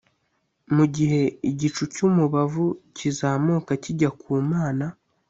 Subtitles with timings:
[0.75, 1.21] mu gihe
[1.51, 2.65] igicu cy’umubavu
[2.95, 4.85] kizamuka kijya ku Mana.